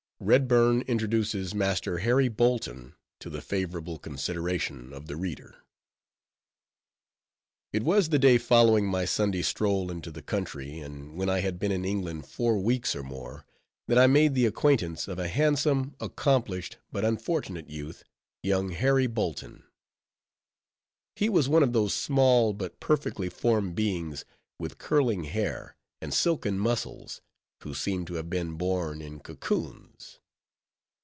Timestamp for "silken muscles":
26.13-27.21